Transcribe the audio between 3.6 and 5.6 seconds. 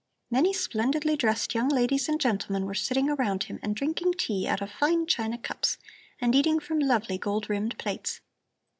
and drinking tea out of fine china